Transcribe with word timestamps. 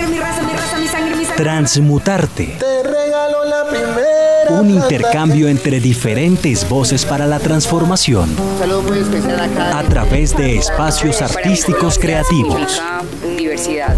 sangre, 0.00 0.08
mi 0.08 0.18
raza, 0.18 0.42
mi 0.42 0.52
raza, 0.52 0.78
mi 0.78 0.88
sangre, 0.88 1.16
mi 1.16 1.24
sangre. 1.24 1.42
Transmutarte. 1.42 2.56
Te 2.58 2.82
regalo 2.82 3.44
la 3.44 3.64
primera. 3.68 4.60
Un 4.60 4.70
intercambio 4.70 5.48
entre 5.48 5.80
diferentes 5.80 6.68
voces 6.68 7.04
para 7.04 7.26
la 7.26 7.38
transformación. 7.38 8.34
Saludos 8.58 8.84
muy 8.84 8.98
especial 8.98 9.40
acá. 9.40 9.78
A 9.78 9.82
través 9.84 10.36
de 10.36 10.56
espacios 10.56 11.22
artísticos 11.22 11.98
creativos. 11.98 12.82
Diversidad. 13.36 13.96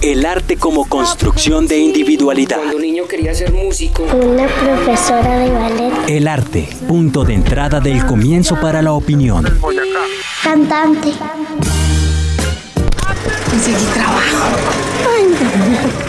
El 0.00 0.26
arte 0.26 0.56
como 0.56 0.86
construcción 0.86 1.66
de 1.66 1.78
individualidad. 1.78 2.58
Cuando 2.58 2.76
un 2.76 2.82
niño 2.82 3.06
quería 3.06 3.34
ser 3.34 3.52
músico. 3.52 4.02
Una 4.02 4.46
profesora 4.46 5.38
de 5.38 5.50
ballet. 5.50 5.92
El 6.08 6.28
arte, 6.28 6.68
punto 6.86 7.24
de 7.24 7.34
entrada 7.34 7.80
del 7.80 8.04
comienzo 8.04 8.60
para 8.60 8.82
la 8.82 8.92
opinión. 8.92 9.44
Cantante. 10.42 11.12
Conseguí 13.50 13.84
trabajo. 13.94 14.83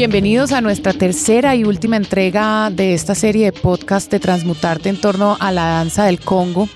Bienvenidos 0.00 0.52
a 0.52 0.62
nuestra 0.62 0.94
tercera 0.94 1.54
y 1.54 1.64
última 1.64 1.98
entrega 1.98 2.70
de 2.70 2.94
esta 2.94 3.14
serie 3.14 3.44
de 3.44 3.52
podcast 3.52 4.10
de 4.10 4.18
Transmutarte 4.18 4.88
en 4.88 4.98
torno 4.98 5.36
a 5.38 5.52
la 5.52 5.66
danza 5.66 6.06
del 6.06 6.20
Congo. 6.20 6.70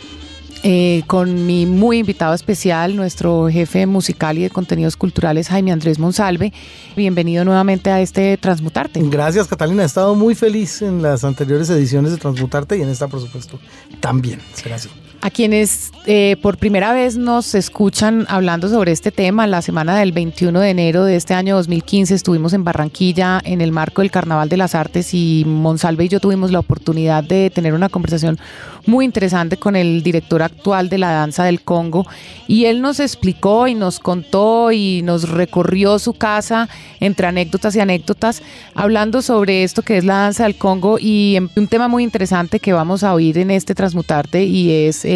eh, 0.63 1.05
con 1.07 1.47
mi 1.47 1.65
muy 1.65 2.01
invitado 2.01 2.35
especial, 2.35 2.95
nuestro 2.97 3.49
jefe 3.49 3.87
musical 3.87 4.37
y 4.37 4.43
de 4.43 4.51
contenidos 4.51 4.99
culturales, 4.99 5.49
Jaime 5.49 5.73
Andrés 5.73 5.99
Monsalve. 5.99 6.53
Bienvenido 6.97 7.47
nuevamente 7.47 7.91
a 7.91 8.03
este 8.03 8.37
Transmutarte. 8.37 9.01
Gracias, 9.03 9.49
Catalina. 9.49 9.85
He 9.85 9.87
estado 9.87 10.15
muy 10.15 10.35
feliz 10.35 10.83
en 10.83 11.01
las 11.01 11.25
anteriores 11.25 11.71
ediciones 11.71 12.13
de 12.13 12.19
Transmutarte 12.19 12.77
y 12.77 12.83
en 12.83 12.91
esta, 12.91 13.09
por 13.09 13.23
supuesto, 13.23 13.59
también. 14.01 14.39
Será 14.53 14.77
así. 14.77 14.91
A 15.25 15.31
quienes 15.31 15.91
eh, 16.05 16.37
por 16.43 16.59
primera 16.59 16.93
vez 16.93 17.17
nos 17.17 17.55
escuchan 17.55 18.27
hablando 18.29 18.69
sobre 18.69 18.93
este 18.93 19.11
tema, 19.11 19.47
la 19.47 19.63
semana 19.63 19.99
del 19.99 20.13
21 20.13 20.61
de 20.61 20.69
enero 20.69 21.05
de 21.05 21.17
este 21.17 21.33
año 21.33 21.57
2015 21.57 22.15
estuvimos 22.15 22.53
en 22.53 22.63
Barranquilla 22.63 23.41
en 23.43 23.63
el 23.63 23.73
marco 23.73 24.03
del 24.03 24.11
Carnaval 24.11 24.51
de 24.51 24.59
las 24.59 24.75
Artes 24.75 25.15
y 25.15 25.45
Monsalve 25.47 26.05
y 26.05 26.09
yo 26.09 26.21
tuvimos 26.21 26.53
la 26.53 26.59
oportunidad 26.59 27.25
de 27.25 27.49
tener 27.49 27.73
una 27.73 27.89
conversación 27.89 28.39
muy 28.85 29.07
interesante 29.07 29.57
con 29.57 29.77
el 29.77 30.03
director 30.03 30.43
actual 30.43 30.91
de 30.91 30.99
la 30.99 31.13
danza 31.13 31.45
del 31.45 31.63
Congo 31.63 32.07
y 32.47 32.67
él 32.67 32.83
nos 32.83 33.01
explicó 33.01 33.67
y 33.67 33.75
nos 33.75 34.01
contó 34.01 34.73
y 34.73 35.01
nos 35.05 35.31
recorrió 35.31 35.99
su 35.99 36.13
casa 36.13 36.69
entre 37.01 37.29
anécdotas 37.29 37.75
y 37.77 37.81
anécdotas 37.81 38.43
hablando 38.75 39.23
sobre 39.23 39.65
esto 39.65 39.81
que 39.81 39.97
es 39.97 40.05
la 40.05 40.17
danza 40.17 40.43
del 40.43 40.57
Congo 40.57 40.99
y 41.01 41.39
un 41.57 41.67
tema 41.69 41.89
muy 41.89 42.03
interesante 42.03 42.61
que 42.61 42.75
vamos 42.75 43.03
a 43.03 43.15
oír 43.15 43.39
en 43.39 43.51
este 43.51 43.75
Transmutarte 43.75 44.45
y 44.45 44.71
es 44.71 45.07
eh, 45.07 45.14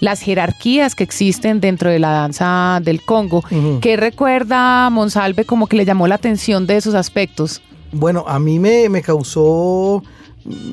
las 0.00 0.20
jerarquías 0.20 0.94
que 0.94 1.04
existen 1.04 1.60
dentro 1.60 1.90
de 1.90 1.98
la 1.98 2.10
danza 2.10 2.80
del 2.82 3.02
Congo. 3.02 3.38
Ujú. 3.50 3.78
¿Qué 3.80 3.96
recuerda 3.96 4.90
Monsalve 4.90 5.44
como 5.44 5.66
que 5.66 5.76
le 5.76 5.84
llamó 5.84 6.06
la 6.06 6.16
atención 6.16 6.66
de 6.66 6.76
esos 6.76 6.94
aspectos? 6.94 7.60
Bueno, 7.92 8.24
a 8.26 8.38
mí 8.38 8.58
me, 8.58 8.88
me 8.88 9.02
causó 9.02 10.02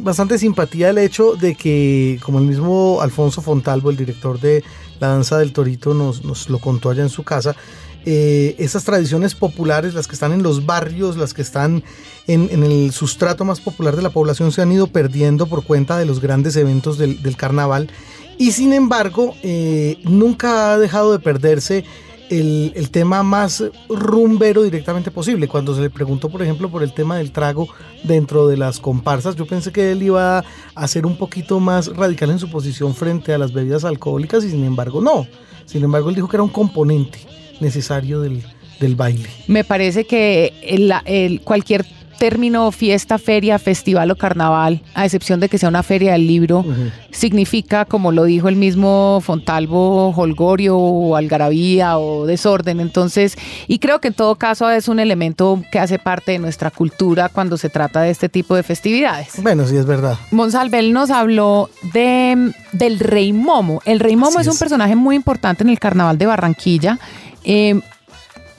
bastante 0.02 0.38
simpatía 0.38 0.90
el 0.90 0.98
hecho 0.98 1.36
de 1.36 1.56
que, 1.56 2.20
como 2.24 2.40
el 2.40 2.46
mismo 2.46 3.00
Alfonso 3.02 3.42
Fontalvo, 3.42 3.90
el 3.90 3.98
director 3.98 4.40
de 4.40 4.64
La 5.00 5.10
Danza 5.10 5.38
del 5.38 5.54
Torito, 5.54 5.94
nos, 5.94 6.26
nos 6.26 6.50
lo 6.50 6.60
contó 6.60 6.90
allá 6.90 7.04
en 7.04 7.10
su 7.10 7.24
casa, 7.24 7.56
eh, 8.04 8.56
esas 8.58 8.84
tradiciones 8.84 9.36
populares, 9.36 9.94
las 9.94 10.08
que 10.08 10.16
están 10.16 10.32
en 10.32 10.42
los 10.42 10.66
barrios, 10.66 11.18
las 11.18 11.34
que 11.34 11.44
están 11.44 11.84
en, 12.28 12.50
en 12.52 12.64
el 12.64 12.92
sustrato 12.92 13.46
más 13.46 13.62
popular 13.62 13.96
de 13.96 14.02
la 14.02 14.10
población, 14.10 14.52
se 14.52 14.62
han 14.64 14.72
ido 14.72 14.88
perdiendo 14.88 15.46
por 15.46 15.64
cuenta 15.64 15.98
de 16.00 16.06
los 16.06 16.20
grandes 16.20 16.56
eventos 16.56 16.98
del, 16.98 17.22
del 17.22 17.38
carnaval. 17.38 17.90
Y 18.38 18.52
sin 18.52 18.74
embargo, 18.74 19.36
eh, 19.44 19.98
nunca 20.04 20.74
ha 20.74 20.80
dejado 20.80 21.12
de 21.12 21.20
perderse 21.20 21.84
el, 22.30 22.72
el 22.76 22.90
tema 22.90 23.24
más 23.24 23.64
rumbero 23.90 24.64
directamente 24.64 25.12
posible. 25.12 25.48
Cuando 25.48 25.76
se 25.76 25.82
le 25.82 25.90
preguntó, 25.90 26.30
por 26.30 26.42
ejemplo, 26.42 26.70
por 26.70 26.82
el 26.82 26.94
tema 26.94 27.18
del 27.18 27.32
trago 27.32 27.68
dentro 28.04 28.48
de 28.48 28.58
las 28.58 28.80
comparsas, 28.80 29.36
yo 29.36 29.46
pensé 29.46 29.72
que 29.72 29.92
él 29.92 30.02
iba 30.02 30.44
a 30.74 30.88
ser 30.88 31.06
un 31.06 31.18
poquito 31.18 31.60
más 31.60 31.88
radical 31.96 32.30
en 32.32 32.40
su 32.40 32.50
posición 32.50 32.96
frente 32.96 33.34
a 33.34 33.38
las 33.38 33.52
bebidas 33.54 33.84
alcohólicas 33.84 34.44
y 34.44 34.50
sin 34.52 34.64
embargo 34.64 35.02
no. 35.02 35.28
Sin 35.66 35.84
embargo, 35.84 36.10
él 36.10 36.16
dijo 36.16 36.28
que 36.28 36.38
era 36.38 36.44
un 36.44 36.50
componente 36.50 37.20
necesario 37.60 38.22
del, 38.22 38.42
del 38.80 38.96
baile. 38.96 39.30
Me 39.48 39.64
parece 39.64 40.06
que 40.06 40.54
el- 40.64 40.92
el- 41.06 41.42
cualquier 41.42 41.86
término 42.22 42.72
fiesta, 42.72 43.18
feria, 43.18 43.58
festival 43.58 44.12
o 44.12 44.16
carnaval, 44.16 44.84
a 44.94 45.06
excepción 45.06 45.40
de 45.40 45.50
que 45.50 45.58
sea 45.58 45.70
una 45.70 45.82
feria 45.82 46.12
del 46.12 46.28
libro, 46.28 46.64
significa, 47.10 47.84
como 47.86 48.12
lo 48.12 48.26
dijo 48.26 48.48
el 48.48 48.56
mismo 48.56 49.20
Fontalvo, 49.24 50.10
holgorio 50.10 50.78
o 50.78 51.16
algarabía 51.16 51.98
o 51.98 52.28
desorden. 52.28 52.80
Entonces, 52.80 53.36
y 53.68 53.80
creo 53.80 54.02
que 54.02 54.10
en 54.10 54.14
todo 54.14 54.36
caso 54.36 54.70
es 54.70 54.88
un 54.88 55.00
elemento 55.00 55.64
que 55.72 55.80
hace 55.80 55.98
parte 55.98 56.34
de 56.34 56.38
nuestra 56.38 56.70
cultura 56.70 57.28
cuando 57.28 57.58
se 57.58 57.70
trata 57.70 58.04
de 58.04 58.12
este 58.12 58.30
tipo 58.30 58.54
de 58.56 58.62
festividades. 58.62 59.42
Bueno, 59.42 59.66
sí 59.66 59.76
es 59.76 59.88
verdad. 59.88 60.16
Monsalvel 60.30 60.94
nos 60.94 61.10
habló 61.10 61.72
de, 61.92 62.54
del 62.72 63.00
Rey 63.00 63.34
Momo. 63.34 63.82
El 63.84 64.00
Rey 64.00 64.16
Momo 64.16 64.40
es 64.40 64.46
un 64.46 64.60
personaje 64.60 64.96
muy 64.96 65.16
importante 65.16 65.64
en 65.64 65.72
el 65.72 65.80
Carnaval 65.80 66.20
de 66.20 66.28
Barranquilla. 66.28 67.00
Eh, 67.44 67.82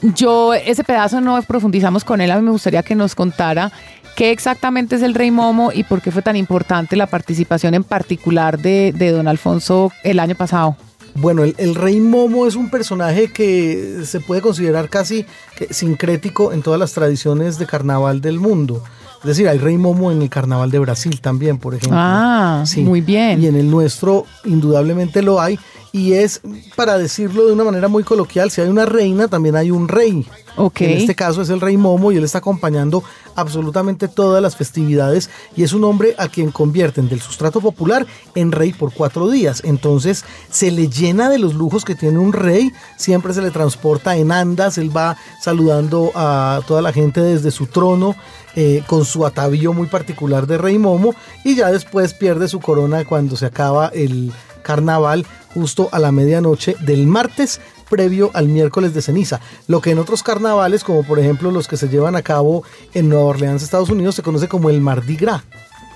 yo 0.02 0.54
ese 0.54 0.84
pedazo 0.84 1.20
no 1.20 1.40
profundizamos 1.42 2.04
con 2.04 2.20
él, 2.20 2.30
a 2.30 2.36
mí 2.36 2.42
me 2.42 2.50
gustaría 2.50 2.82
que 2.82 2.94
nos 2.94 3.14
contara 3.14 3.72
qué 4.16 4.30
exactamente 4.30 4.96
es 4.96 5.02
el 5.02 5.14
Rey 5.14 5.30
Momo 5.30 5.70
y 5.72 5.84
por 5.84 6.02
qué 6.02 6.10
fue 6.10 6.22
tan 6.22 6.36
importante 6.36 6.96
la 6.96 7.06
participación 7.06 7.74
en 7.74 7.84
particular 7.84 8.58
de, 8.58 8.92
de 8.96 9.10
don 9.10 9.28
Alfonso 9.28 9.92
el 10.02 10.20
año 10.20 10.34
pasado. 10.34 10.76
Bueno, 11.14 11.44
el, 11.44 11.54
el 11.58 11.74
rey 11.74 12.00
Momo 12.00 12.46
es 12.46 12.56
un 12.56 12.70
personaje 12.70 13.30
que 13.30 14.00
se 14.04 14.20
puede 14.20 14.40
considerar 14.40 14.88
casi 14.88 15.26
sincrético 15.70 16.52
en 16.52 16.62
todas 16.62 16.80
las 16.80 16.92
tradiciones 16.92 17.58
de 17.58 17.66
carnaval 17.66 18.22
del 18.22 18.40
mundo. 18.40 18.82
Es 19.20 19.28
decir, 19.28 19.48
hay 19.48 19.58
rey 19.58 19.76
Momo 19.76 20.10
en 20.10 20.22
el 20.22 20.30
carnaval 20.30 20.70
de 20.70 20.78
Brasil 20.78 21.20
también, 21.20 21.58
por 21.58 21.74
ejemplo. 21.74 21.98
Ah, 22.00 22.64
muy 22.78 23.00
bien. 23.00 23.40
Y 23.40 23.46
en 23.46 23.56
el 23.56 23.70
nuestro 23.70 24.26
indudablemente 24.44 25.22
lo 25.22 25.40
hay. 25.40 25.58
Y 25.94 26.14
es, 26.14 26.41
para 26.75 26.97
decirlo 26.97 27.47
de 27.47 27.53
una 27.53 27.64
manera 27.64 27.86
muy 27.86 28.03
coloquial, 28.03 28.50
si 28.50 28.62
hay 28.62 28.69
una 28.69 28.86
reina, 28.86 29.28
también 29.28 29.56
hay 29.56 29.70
un 29.70 29.88
rey. 29.88 30.26
Ok. 30.56 30.80
En 30.80 30.91
este 30.92 31.14
caso 31.14 31.42
es 31.42 31.50
el 31.50 31.60
rey 31.60 31.76
Momo 31.76 32.12
y 32.12 32.16
él 32.16 32.25
está 32.25 32.38
acompañando 32.38 33.04
absolutamente 33.34 34.08
todas 34.08 34.42
las 34.42 34.56
festividades 34.56 35.28
y 35.54 35.62
es 35.62 35.72
un 35.75 35.84
hombre 35.84 36.14
a 36.19 36.28
quien 36.28 36.50
convierten 36.50 37.08
del 37.08 37.20
sustrato 37.20 37.60
popular 37.60 38.06
en 38.34 38.52
rey 38.52 38.72
por 38.72 38.92
cuatro 38.92 39.28
días. 39.28 39.62
Entonces 39.64 40.25
se 40.50 40.70
le 40.70 40.88
llena 40.88 41.28
de 41.28 41.38
los 41.38 41.54
lujos 41.54 41.84
que 41.84 41.94
tiene 41.94 42.19
un 42.19 42.32
rey, 42.32 42.72
siempre 42.97 43.34
se 43.34 43.42
le 43.42 43.50
transporta 43.50 44.16
en 44.16 44.32
andas, 44.32 44.78
él 44.78 44.94
va 44.94 45.19
saludando 45.42 46.10
a 46.14 46.60
toda 46.66 46.81
la 46.81 46.92
gente 46.92 47.20
desde 47.20 47.50
su 47.50 47.66
trono. 47.66 48.16
eh, 48.54 48.82
con 48.86 49.06
su 49.06 49.25
atavío 49.25 49.72
muy 49.72 49.86
particular 49.86 50.47
de 50.47 50.58
Rey 50.58 50.76
Momo 50.78 51.14
y 51.42 51.54
ya 51.54 51.70
después 51.70 52.12
pierde 52.12 52.48
su 52.48 52.60
corona 52.60 53.02
cuando 53.06 53.34
se 53.34 53.47
acaba 53.47 53.88
el 53.88 54.31
carnaval 54.62 55.26
justo 55.54 55.88
a 55.92 55.98
la 55.98 56.12
medianoche 56.12 56.76
del 56.80 57.06
martes 57.06 57.60
previo 57.92 58.30
al 58.32 58.48
miércoles 58.48 58.94
de 58.94 59.02
ceniza. 59.02 59.40
Lo 59.66 59.82
que 59.82 59.90
en 59.90 59.98
otros 59.98 60.22
carnavales, 60.22 60.82
como 60.82 61.02
por 61.02 61.18
ejemplo 61.18 61.50
los 61.50 61.68
que 61.68 61.76
se 61.76 61.88
llevan 61.88 62.16
a 62.16 62.22
cabo 62.22 62.64
en 62.94 63.10
Nueva 63.10 63.25
Orleans, 63.25 63.62
Estados 63.62 63.90
Unidos, 63.90 64.14
se 64.14 64.22
conoce 64.22 64.48
como 64.48 64.70
el 64.70 64.81
Mardi 64.81 65.16
Gras. 65.16 65.42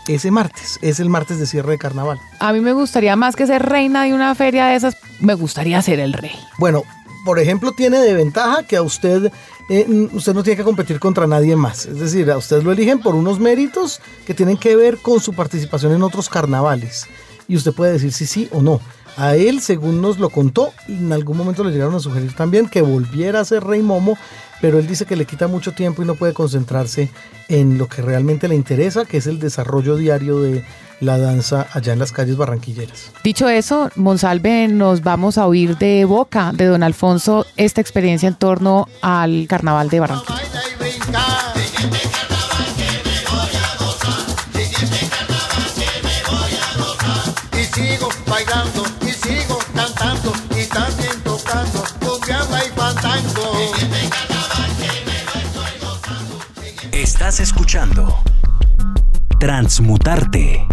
Ese 0.06 0.30
martes, 0.30 0.78
es 0.82 1.00
el 1.00 1.08
martes 1.08 1.40
de 1.40 1.46
cierre 1.46 1.72
de 1.72 1.78
carnaval. 1.78 2.20
A 2.38 2.52
mí 2.52 2.60
me 2.60 2.74
gustaría 2.74 3.16
más 3.16 3.34
que 3.34 3.46
ser 3.46 3.62
reina 3.62 4.04
de 4.04 4.14
una 4.14 4.34
feria 4.34 4.66
de 4.66 4.76
esas, 4.76 4.96
me 5.20 5.34
gustaría 5.34 5.80
ser 5.82 5.98
el 5.98 6.12
rey. 6.12 6.38
Bueno, 6.58 6.84
por 7.24 7.40
ejemplo, 7.40 7.72
tiene 7.72 7.98
de 7.98 8.14
ventaja 8.14 8.62
que 8.62 8.76
a 8.76 8.82
usted, 8.82 9.32
eh, 9.68 10.08
usted 10.12 10.32
no 10.32 10.44
tiene 10.44 10.58
que 10.58 10.62
competir 10.62 11.00
contra 11.00 11.26
nadie 11.26 11.56
más. 11.56 11.86
Es 11.86 11.98
decir, 11.98 12.30
a 12.30 12.36
usted 12.36 12.62
lo 12.62 12.70
eligen 12.70 13.00
por 13.00 13.16
unos 13.16 13.40
méritos 13.40 14.00
que 14.24 14.32
tienen 14.32 14.58
que 14.58 14.76
ver 14.76 14.98
con 14.98 15.18
su 15.18 15.32
participación 15.32 15.92
en 15.92 16.04
otros 16.04 16.28
carnavales. 16.28 17.08
Y 17.48 17.56
usted 17.56 17.72
puede 17.72 17.92
decir 17.92 18.12
si 18.12 18.26
sí 18.26 18.48
o 18.52 18.62
no. 18.62 18.80
A 19.16 19.34
él, 19.34 19.62
según 19.62 20.02
nos 20.02 20.18
lo 20.18 20.28
contó, 20.28 20.72
en 20.88 21.12
algún 21.12 21.38
momento 21.38 21.64
le 21.64 21.72
llegaron 21.72 21.94
a 21.94 22.00
sugerir 22.00 22.34
también 22.34 22.68
que 22.68 22.82
volviera 22.82 23.40
a 23.40 23.44
ser 23.46 23.64
Rey 23.64 23.80
Momo, 23.80 24.18
pero 24.60 24.78
él 24.78 24.86
dice 24.86 25.06
que 25.06 25.16
le 25.16 25.24
quita 25.24 25.48
mucho 25.48 25.72
tiempo 25.72 26.02
y 26.02 26.06
no 26.06 26.16
puede 26.16 26.34
concentrarse 26.34 27.10
en 27.48 27.78
lo 27.78 27.88
que 27.88 28.02
realmente 28.02 28.46
le 28.46 28.54
interesa, 28.54 29.06
que 29.06 29.16
es 29.16 29.26
el 29.26 29.38
desarrollo 29.38 29.96
diario 29.96 30.40
de 30.40 30.64
la 31.00 31.18
danza 31.18 31.66
allá 31.72 31.92
en 31.92 31.98
las 31.98 32.12
calles 32.12 32.36
barranquilleras. 32.36 33.10
Dicho 33.22 33.48
eso, 33.48 33.90
Monsalve, 33.96 34.68
nos 34.68 35.02
vamos 35.02 35.38
a 35.38 35.46
oír 35.46 35.78
de 35.78 36.04
boca 36.04 36.52
de 36.54 36.66
don 36.66 36.82
Alfonso 36.82 37.46
esta 37.56 37.80
experiencia 37.80 38.28
en 38.28 38.34
torno 38.34 38.86
al 39.00 39.46
carnaval 39.48 39.88
de 39.88 40.00
Barranquilla. 40.00 40.42
Estás 56.96 57.40
escuchando 57.40 58.08
Transmutarte. 59.38 60.66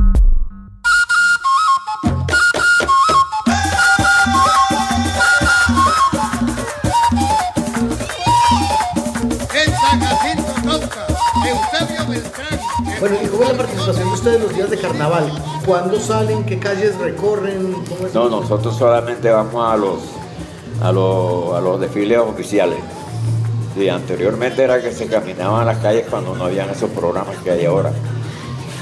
Bueno, 13.01 13.17
¿y 13.21 13.27
cómo 13.27 13.43
es 13.43 13.49
la 13.49 13.57
participación 13.57 14.07
de 14.07 14.13
ustedes 14.13 14.35
en 14.37 14.43
los 14.43 14.55
días 14.55 14.69
de 14.69 14.79
carnaval? 14.79 15.29
¿Cuándo 15.65 15.99
salen? 15.99 16.45
¿Qué 16.45 16.57
calles 16.57 16.97
recorren? 16.99 17.73
¿Cómo 17.73 18.07
es? 18.07 18.13
No, 18.13 18.29
nosotros 18.29 18.77
solamente 18.77 19.29
vamos 19.29 19.73
a 19.73 19.75
los, 19.75 19.99
a 20.81 20.89
los, 20.93 21.53
a 21.53 21.59
los 21.59 21.81
desfiles 21.81 22.19
oficiales. 22.19 22.79
Sí, 23.75 23.89
anteriormente 23.89 24.63
era 24.63 24.81
que 24.81 24.91
se 24.91 25.07
caminaban 25.07 25.65
las 25.65 25.77
calles 25.79 26.05
cuando 26.09 26.35
no 26.35 26.45
habían 26.45 26.69
esos 26.69 26.89
programas 26.91 27.35
que 27.37 27.51
hay 27.51 27.65
ahora. 27.65 27.91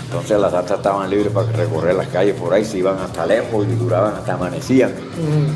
Entonces 0.06 0.38
las 0.40 0.54
altas 0.54 0.78
estaban 0.78 1.10
libres 1.10 1.32
para 1.32 1.50
recorrer 1.54 1.96
las 1.96 2.08
calles 2.08 2.36
por 2.36 2.54
ahí, 2.54 2.66
se 2.66 2.80
iban 2.80 2.98
hasta 3.00 3.26
lejos 3.26 3.66
y 3.66 3.76
duraban 3.76 4.16
hasta 4.16 4.34
amanecían 4.34 4.92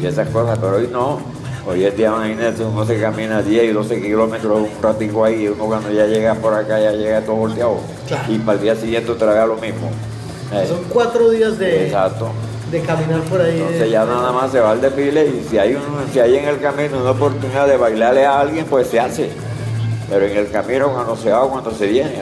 y 0.01 0.05
esas 0.05 0.29
cosas, 0.29 0.57
pero 0.59 0.77
hoy 0.77 0.89
no. 0.91 1.19
Hoy 1.67 1.83
es 1.83 1.97
día, 1.97 2.09
imagínate, 2.09 2.63
uno 2.63 2.85
se 2.85 3.01
camina 3.01 3.41
10 3.41 3.63
y 3.63 3.73
12 3.73 4.01
kilómetros 4.01 4.59
un 4.59 4.69
ratico 4.81 5.25
ahí 5.25 5.43
y 5.43 5.47
uno 5.47 5.65
cuando 5.65 5.91
ya 5.91 6.05
llega 6.05 6.35
por 6.35 6.53
acá 6.53 6.79
ya 6.79 6.91
llega 6.91 7.21
todo 7.21 7.37
volteado. 7.37 7.79
Claro. 8.07 8.31
Y 8.31 8.37
para 8.37 8.57
el 8.57 8.63
día 8.63 8.75
siguiente 8.75 9.11
otra 9.11 9.33
vez 9.33 9.47
lo 9.47 9.55
mismo. 9.57 9.89
Eh, 10.53 10.65
Son 10.69 10.83
cuatro 10.89 11.31
días 11.31 11.57
de, 11.57 11.87
Exacto. 11.87 12.29
De 12.71 12.81
caminar 12.81 13.21
por 13.21 13.41
ahí. 13.41 13.59
Entonces 13.59 13.89
ya 13.91 14.05
nada 14.05 14.31
más 14.31 14.51
se 14.51 14.59
va 14.59 14.71
al 14.71 14.81
desfile 14.81 15.25
y 15.27 15.47
si 15.49 15.57
hay, 15.57 15.75
un- 15.75 16.11
si 16.11 16.19
hay 16.19 16.35
en 16.37 16.45
el 16.47 16.59
camino 16.59 16.99
una 16.99 17.11
oportunidad 17.11 17.67
de 17.67 17.77
bailarle 17.77 18.25
a 18.25 18.39
alguien, 18.39 18.65
pues 18.65 18.87
se 18.87 18.99
hace. 18.99 19.29
Pero 20.09 20.25
en 20.25 20.37
el 20.37 20.49
camino 20.51 20.89
cuando 20.91 21.15
se 21.15 21.31
va, 21.31 21.47
cuando 21.49 21.71
se 21.71 21.87
viene. 21.87 22.21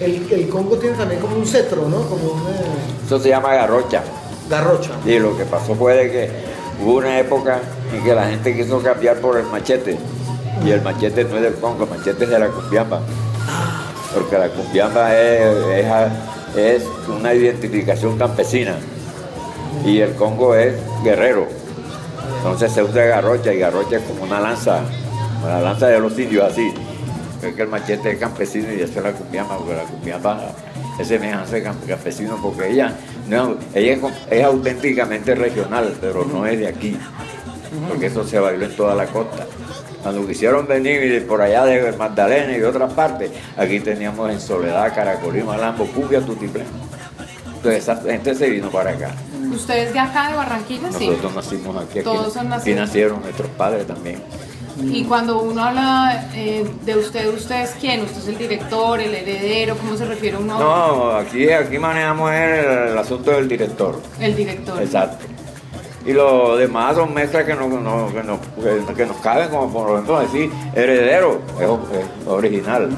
El, 0.00 0.26
el 0.32 0.48
Congo 0.48 0.76
tiene 0.76 0.96
también 0.96 1.20
como 1.20 1.36
un 1.36 1.46
cetro, 1.46 1.88
¿no? 1.88 1.98
Como 2.02 2.32
una 2.32 2.50
Eso 3.06 3.18
se 3.18 3.28
llama 3.28 3.54
garrocha. 3.54 4.02
garrocha. 4.50 4.90
Y 5.06 5.18
lo 5.18 5.36
que 5.36 5.44
pasó 5.44 5.74
fue 5.74 5.94
de 5.94 6.10
que 6.10 6.30
hubo 6.82 6.94
una 6.96 7.18
época 7.18 7.60
en 7.94 8.02
que 8.02 8.14
la 8.14 8.24
gente 8.28 8.54
quiso 8.56 8.80
cambiar 8.82 9.16
por 9.18 9.38
el 9.38 9.44
machete. 9.46 9.96
Y 10.64 10.70
el 10.70 10.82
machete 10.82 11.24
no 11.24 11.36
es 11.36 11.42
del 11.42 11.54
Congo, 11.54 11.84
el 11.84 11.90
machete 11.90 12.24
es 12.24 12.30
de 12.30 12.38
la 12.38 12.48
cumbiamba. 12.48 13.00
Porque 14.14 14.38
la 14.38 14.48
cumbiamba 14.48 15.14
es, 15.14 15.56
es, 15.68 15.86
es 16.56 16.84
una 17.08 17.34
identificación 17.34 18.18
campesina. 18.18 18.76
Y 19.84 20.00
el 20.00 20.14
Congo 20.14 20.54
es 20.54 20.74
guerrero. 21.02 21.46
Entonces 22.38 22.72
se 22.72 22.82
usa 22.82 23.04
garrocha 23.04 23.52
y 23.52 23.58
garrocha 23.58 23.96
es 23.96 24.02
como 24.02 24.24
una 24.24 24.40
lanza, 24.40 24.80
la 25.46 25.60
lanza 25.60 25.88
de 25.88 25.98
los 25.98 26.18
indios 26.18 26.50
así. 26.50 26.72
Es 27.42 27.54
que 27.54 27.62
el 27.62 27.68
machete 27.68 28.12
es 28.12 28.18
campesino 28.18 28.72
y 28.72 28.80
eso 28.80 28.98
es 28.98 29.04
la 29.04 29.12
cumbiamba, 29.12 29.58
porque 29.58 29.74
la 29.74 29.82
cumbiamba 29.84 30.50
es 30.98 31.08
semejanza 31.08 31.56
de 31.56 31.62
camp- 31.62 31.86
campesino, 31.86 32.38
porque 32.42 32.70
ella, 32.70 32.94
ella 33.74 33.92
es, 33.92 33.98
es 34.30 34.44
auténticamente 34.44 35.34
regional, 35.34 35.94
pero 36.00 36.24
no 36.24 36.46
es 36.46 36.58
de 36.58 36.68
aquí, 36.68 36.96
porque 37.88 38.06
eso 38.06 38.24
se 38.26 38.38
bailó 38.38 38.64
en 38.64 38.76
toda 38.76 38.94
la 38.94 39.06
costa. 39.06 39.46
Cuando 40.04 40.26
quisieron 40.26 40.66
venir 40.66 41.00
de 41.10 41.22
por 41.22 41.40
allá 41.40 41.64
de 41.64 41.90
Magdalena 41.92 42.52
y 42.52 42.60
de 42.60 42.66
otras 42.66 42.92
partes, 42.92 43.30
aquí 43.56 43.80
teníamos 43.80 44.30
en 44.30 44.38
Soledad, 44.38 44.94
Caracolí, 44.94 45.42
Malambo, 45.42 45.86
Cumbia, 45.86 46.20
Tutiplén. 46.20 46.66
Entonces 47.56 47.82
esa 47.82 47.96
gente 47.96 48.34
se 48.34 48.50
vino 48.50 48.68
para 48.68 48.90
acá. 48.90 49.12
¿Ustedes 49.50 49.94
de 49.94 49.98
acá, 49.98 50.28
de 50.28 50.36
Barranquilla? 50.36 50.92
Sí. 50.92 51.08
Nosotros 51.08 51.34
nacimos 51.36 51.76
aquí, 51.76 52.00
aquí, 52.00 52.02
Todos 52.02 52.34
son 52.34 52.50
nacidos. 52.50 52.80
nacieron 52.80 53.22
nuestros 53.22 53.48
padres 53.56 53.86
también. 53.86 54.22
Y 54.82 55.04
cuando 55.04 55.40
uno 55.40 55.64
habla 55.64 56.28
eh, 56.34 56.68
de 56.84 56.96
usted, 56.98 57.32
¿usted 57.32 57.62
es 57.62 57.70
quién? 57.80 58.02
¿Usted 58.02 58.18
es 58.18 58.28
el 58.28 58.36
director, 58.36 59.00
el 59.00 59.14
heredero? 59.14 59.76
¿Cómo 59.76 59.96
se 59.96 60.04
refiere 60.04 60.36
uno? 60.36 60.58
No, 60.58 61.12
aquí, 61.12 61.48
aquí 61.50 61.78
manejamos 61.78 62.30
el, 62.30 62.90
el 62.90 62.98
asunto 62.98 63.30
del 63.30 63.48
director. 63.48 63.98
El 64.20 64.36
director. 64.36 64.82
Exacto. 64.82 65.24
Y 66.06 66.12
lo 66.12 66.56
demás 66.56 66.96
son 66.96 67.14
mezclas 67.14 67.44
que, 67.44 67.54
no, 67.54 67.66
no- 67.68 68.12
que, 68.12 68.22
nos, 68.22 68.38
que- 68.86 68.94
que 68.94 69.06
nos 69.06 69.16
caben, 69.18 69.48
como 69.48 69.72
por 69.72 69.90
ejemplo 69.92 70.20
decir 70.20 70.50
heredero, 70.74 71.40
es, 71.60 71.68
original. 72.28 72.90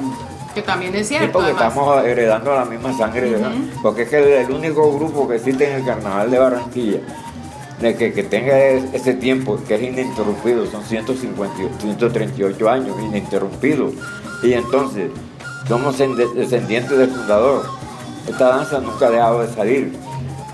Que 0.53 0.61
también 0.61 0.93
es 0.95 1.07
Sí, 1.07 1.15
cierto. 1.15 1.33
porque 1.33 1.51
además. 1.51 1.67
estamos 1.69 2.05
heredando 2.05 2.53
la 2.55 2.65
misma 2.65 2.91
sangre, 2.97 3.37
porque 3.81 4.01
es 4.03 4.09
que 4.09 4.17
el, 4.17 4.45
el 4.45 4.51
único 4.51 4.91
grupo 4.97 5.27
que 5.27 5.35
existe 5.35 5.69
en 5.69 5.75
el 5.77 5.85
carnaval 5.85 6.31
de 6.31 6.39
Barranquilla, 6.39 6.99
de 7.79 7.95
que, 7.95 8.11
que 8.11 8.23
tenga 8.23 8.57
es- 8.59 8.91
ese 8.93 9.13
tiempo, 9.13 9.59
que 9.67 9.75
es 9.75 9.81
ininterrumpido, 9.83 10.65
son 10.65 10.83
150, 10.83 11.55
138 11.79 12.69
años 12.69 12.95
ininterrumpidos. 12.99 13.93
Y 14.43 14.53
entonces, 14.53 15.11
somos 15.67 15.97
descendientes 15.97 16.97
del 16.97 17.09
fundador. 17.11 17.63
Esta 18.27 18.49
danza 18.49 18.79
nunca 18.79 19.07
ha 19.07 19.11
dejado 19.11 19.41
de 19.43 19.53
salir. 19.53 19.93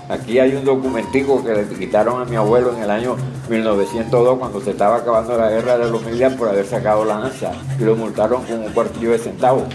Aquí 0.08 0.38
hay 0.38 0.54
un 0.54 0.64
documentico 0.64 1.42
que 1.42 1.54
le 1.54 1.66
quitaron 1.66 2.20
a 2.20 2.24
mi 2.24 2.36
abuelo 2.36 2.74
en 2.76 2.82
el 2.82 2.90
año 2.90 3.16
1902 3.48 4.38
cuando 4.38 4.60
se 4.60 4.72
estaba 4.72 4.96
acabando 4.96 5.36
la 5.38 5.48
guerra 5.48 5.78
de 5.78 5.90
los 5.90 6.02
miles 6.04 6.32
por 6.34 6.48
haber 6.48 6.66
sacado 6.66 7.04
la 7.04 7.18
danza 7.18 7.52
y 7.78 7.84
lo 7.84 7.96
multaron 7.96 8.44
con 8.44 8.60
un 8.60 8.72
cuartillo 8.72 9.12
de 9.12 9.18
centavo. 9.18 9.66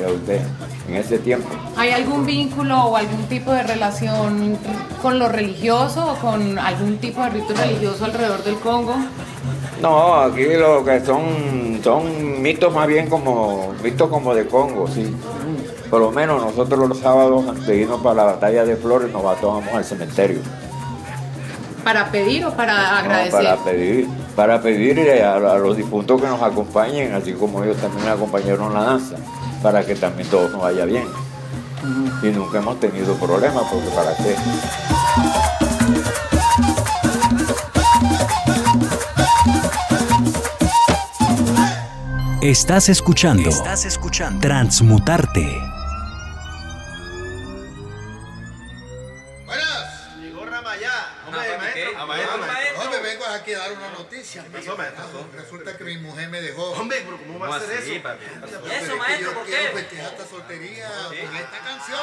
Usted, 0.00 0.40
en 0.88 0.94
ese 0.94 1.18
tiempo. 1.18 1.48
¿Hay 1.76 1.90
algún 1.90 2.24
vínculo 2.24 2.84
o 2.84 2.96
algún 2.96 3.24
tipo 3.24 3.52
de 3.52 3.62
relación 3.62 4.56
con 5.02 5.18
lo 5.18 5.28
religioso 5.28 6.12
o 6.12 6.14
con 6.16 6.58
algún 6.58 6.96
tipo 6.98 7.22
de 7.22 7.30
rito 7.30 7.52
religioso 7.54 8.06
alrededor 8.06 8.42
del 8.42 8.56
Congo? 8.56 8.94
No, 9.82 10.14
aquí 10.14 10.44
lo 10.44 10.84
que 10.84 11.04
son 11.04 11.80
son 11.82 12.40
mitos 12.42 12.74
más 12.74 12.86
bien 12.86 13.08
como 13.08 13.74
mitos 13.82 14.08
como 14.08 14.34
de 14.34 14.46
Congo, 14.46 14.86
sí. 14.88 15.14
Por 15.90 16.00
lo 16.00 16.12
menos 16.12 16.40
nosotros 16.40 16.88
los 16.88 16.98
sábados 16.98 17.48
antes 17.48 17.66
de 17.66 17.78
irnos 17.78 18.00
para 18.00 18.14
la 18.14 18.24
batalla 18.24 18.64
de 18.64 18.76
Flores 18.76 19.12
nos 19.12 19.22
vamos 19.24 19.64
al 19.74 19.84
cementerio. 19.84 20.38
¿Para 21.82 22.10
pedir 22.12 22.46
o 22.46 22.52
para 22.52 22.74
¿no? 22.74 22.96
agradecer? 22.98 23.32
Para 23.32 23.56
pedir, 23.56 24.08
para 24.36 24.62
pedirle 24.62 25.24
a, 25.24 25.34
a 25.34 25.58
los 25.58 25.76
difuntos 25.76 26.20
que 26.20 26.28
nos 26.28 26.40
acompañen, 26.40 27.12
así 27.14 27.32
como 27.32 27.64
ellos 27.64 27.76
también 27.78 28.04
nos 28.04 28.14
acompañaron 28.14 28.68
en 28.68 28.74
la 28.74 28.84
danza, 28.84 29.16
para 29.62 29.84
que 29.84 29.96
también 29.96 30.28
todo 30.28 30.48
nos 30.48 30.62
vaya 30.62 30.84
bien. 30.84 31.08
Y 32.22 32.26
nunca 32.26 32.58
hemos 32.58 32.78
tenido 32.78 33.14
problemas, 33.14 33.64
porque 33.70 33.88
para 33.88 34.14
qué. 34.16 34.36
Estás 42.42 42.88
escuchando. 42.88 43.48
Estás 43.48 43.84
escuchando. 43.86 44.40
Transmutarte. 44.40 45.79
Noticia. 54.38 54.44
Resulta 55.36 55.76
que 55.76 55.84
mi 55.84 55.96
mujer 55.98 56.28
me 56.28 56.40
dejó. 56.40 56.70
Hombre, 56.72 56.98
pero 57.04 57.18
¿cómo 57.26 57.38
va 57.38 57.56
a 57.56 57.60
ser 57.60 57.78
eso? 57.78 57.92
eso, 57.92 58.96
maestro? 58.96 59.32
¿Por 59.34 59.44
qué? 59.44 59.52
Quiero 59.52 59.76
festejar 59.76 60.12
esta 60.12 60.26
soltería 60.26 60.88
con 61.08 61.36
esta 61.36 61.58
canción. 61.64 61.98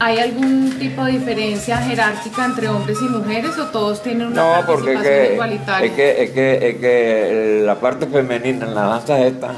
¿Hay 0.00 0.18
algún 0.20 0.78
tipo 0.78 1.04
de 1.04 1.12
diferencia 1.12 1.78
jerárquica 1.78 2.44
entre 2.44 2.68
hombres 2.68 2.98
y 3.00 3.04
mujeres 3.04 3.58
o 3.58 3.66
todos 3.66 4.00
tienen 4.00 4.28
una 4.28 4.60
No, 4.60 4.66
porque 4.66 4.92
es 4.92 4.96
participación 4.96 5.26
que, 5.26 5.32
igualitaria? 5.34 5.90
es 5.90 5.96
que, 5.96 6.22
es 6.22 6.30
que, 6.30 6.68
es 6.68 6.76
que 6.76 7.62
la 7.64 7.74
parte 7.80 8.06
femenina 8.06 8.66
en 8.66 8.74
la 8.76 8.82
danza 8.82 9.18
esta 9.18 9.56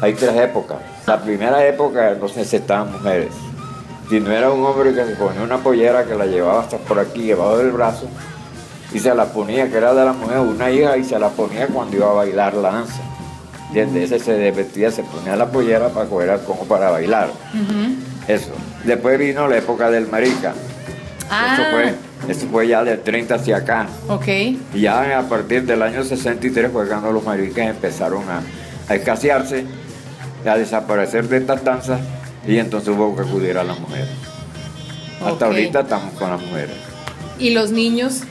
hay 0.00 0.14
tres 0.14 0.36
épocas. 0.36 0.78
La 1.06 1.20
primera 1.20 1.66
época 1.66 2.14
no 2.14 2.28
se 2.28 2.42
aceptaban 2.42 2.92
mujeres. 2.92 3.34
Si 4.08 4.20
no 4.20 4.30
era 4.30 4.50
un 4.50 4.64
hombre 4.64 4.94
que 4.94 5.04
se 5.04 5.16
ponía 5.16 5.42
una 5.42 5.58
pollera 5.58 6.04
que 6.04 6.14
la 6.14 6.26
llevaba 6.26 6.60
hasta 6.60 6.78
por 6.78 6.98
aquí, 7.00 7.28
debajo 7.28 7.58
del 7.58 7.72
brazo, 7.72 8.08
y 8.92 8.98
se 8.98 9.14
la 9.14 9.26
ponía, 9.26 9.68
que 9.70 9.76
era 9.76 9.94
de 9.94 10.04
la 10.04 10.12
mujer, 10.12 10.38
una 10.38 10.70
hija, 10.70 10.96
y 10.96 11.04
se 11.04 11.18
la 11.18 11.28
ponía 11.28 11.66
cuando 11.68 11.96
iba 11.96 12.10
a 12.10 12.14
bailar 12.14 12.54
la 12.54 12.70
danza. 12.72 13.00
¿Entiendes? 13.68 14.10
Ese 14.10 14.24
se 14.24 14.32
desvestía, 14.32 14.90
se 14.90 15.02
ponía 15.04 15.36
la 15.36 15.46
pollera 15.46 15.88
para 15.90 16.06
coger 16.08 16.40
como 16.44 16.64
para 16.64 16.90
bailar. 16.90 17.30
Eso. 18.26 18.50
Después 18.84 19.18
vino 19.18 19.46
la 19.46 19.58
época 19.58 19.90
del 19.90 20.08
marica. 20.08 20.52
Ah, 21.30 21.54
Eso 21.54 21.62
fue, 21.70 21.94
eso 22.32 22.46
fue 22.50 22.66
ya 22.66 22.82
del 22.82 23.00
30 23.00 23.36
hacia 23.36 23.58
acá. 23.58 23.86
ok. 24.08 24.26
Y 24.74 24.80
ya 24.80 25.18
a 25.20 25.22
partir 25.22 25.64
del 25.64 25.82
año 25.82 26.02
63 26.02 26.72
fue 26.72 26.88
cuando 26.88 27.12
los 27.12 27.22
maricas 27.24 27.68
empezaron 27.68 28.24
a, 28.28 28.40
a 28.88 28.94
escasearse, 28.96 29.64
a 30.44 30.56
desaparecer 30.56 31.28
de 31.28 31.36
estas 31.36 31.62
danzas 31.62 32.00
y 32.44 32.58
entonces 32.58 32.88
hubo 32.88 33.14
que 33.14 33.22
acudir 33.22 33.56
a 33.58 33.62
las 33.62 33.78
mujeres. 33.78 34.08
Hasta 35.24 35.46
ahorita 35.46 35.80
estamos 35.80 36.12
con 36.14 36.30
las 36.30 36.40
mujeres. 36.40 36.74
¿Y 37.38 37.50
los 37.50 37.70
niños? 37.70 38.22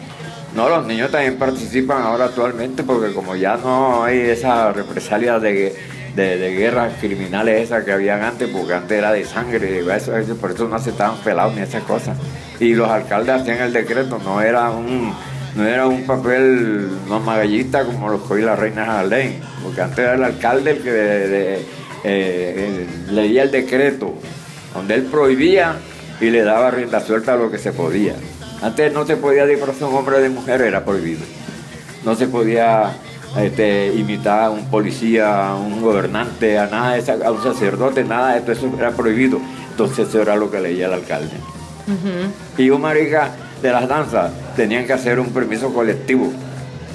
No, 0.56 0.68
los 0.68 0.86
niños 0.86 1.12
también 1.12 1.38
participan 1.38 2.01
ahora 2.01 2.25
actualmente 2.25 2.84
porque 2.84 3.13
como 3.13 3.36
ya 3.36 3.58
no 3.58 4.03
hay 4.03 4.18
esa 4.20 4.72
represalia 4.72 5.39
de, 5.39 5.75
de, 6.15 6.56
guerras 6.56 6.94
criminales 7.00 7.63
esas 7.63 7.84
que 7.84 7.91
habían 7.91 8.24
antes, 8.24 8.50
porque 8.50 8.74
antes 8.74 8.98
era 8.98 9.12
de 9.12 9.25
sangre, 9.25 9.84
y 9.84 9.89
eso, 9.89 10.18
eso, 10.18 10.36
por 10.38 10.51
eso 10.51 10.68
no 10.68 10.79
se 10.79 10.89
estaban 10.89 11.18
pelados 11.18 11.56
ni 11.56 11.62
esas 11.62 11.84
cosas. 11.84 12.18
Y 12.60 12.74
los 12.74 12.89
alcaldes 12.89 13.41
hacían 13.41 13.60
el 13.60 13.74
decreto, 13.74 14.20
no 14.24 14.41
era 14.41 14.72
un, 14.72 15.13
no 15.56 15.65
era 15.65 15.88
un 15.88 16.06
papel 16.06 16.89
no 17.08 17.20
magallista 17.20 17.86
como 17.86 18.10
lo 18.10 18.20
cogió 18.20 18.48
la 18.48 18.56
reina 18.56 19.00
Harlem, 19.00 19.34
porque 19.63 19.82
antes 19.82 20.00
era 20.00 20.15
el 20.15 20.24
alcalde 20.24 20.72
el 20.72 20.82
que 20.82 21.60
eh, 22.03 22.88
leía 23.12 23.44
el 23.44 23.51
decreto, 23.51 24.13
donde 24.74 24.96
él 24.96 25.03
prohibía 25.03 25.75
y 26.20 26.29
le 26.29 26.44
daba 26.44 26.72
rienda 26.72 27.00
suelta 27.00 27.34
a 27.34 27.38
lo 27.38 27.50
que 27.50 27.58
se 27.58 27.72
podía. 27.72 28.15
Antes 28.62 28.92
no 28.94 29.06
se 29.06 29.16
podía 29.18 29.46
disfrazar 29.46 29.88
un 29.89 29.96
hombre 29.96 30.20
de 30.20 30.30
mujer, 30.30 30.62
era 30.62 30.84
prohibido. 30.84 31.22
No 32.04 32.16
se 32.16 32.28
podía 32.28 32.92
este, 33.38 33.94
imitar 33.96 34.44
a 34.46 34.50
un 34.50 34.66
policía, 34.70 35.50
a 35.51 35.56
un 35.56 35.82
gobernante, 35.82 36.58
a 36.58 36.66
nada 36.68 36.94
de 36.94 37.00
esa- 37.00 37.18
a 37.25 37.32
un 37.32 37.42
sacerdote, 37.44 38.04
nada 38.04 38.34
de 38.34 38.39
esto, 38.39 38.51
eso 38.51 38.70
era 38.78 38.92
prohibido. 38.92 39.39
Entonces 39.72 40.10
eso 40.10 40.22
era 40.22 40.36
lo 40.36 40.50
que 40.51 40.60
leía 40.60 40.88
el 40.88 40.94
alcalde. 40.94 41.32
Y 42.58 42.70
un 42.70 42.82
marica 42.82 43.32
de 43.62 43.72
las 43.72 43.88
danzas 43.88 44.32
tenían 44.56 44.86
que 44.86 44.94
hacer 44.94 45.20
un 45.20 45.30
permiso 45.30 45.74
colectivo. 45.74 46.32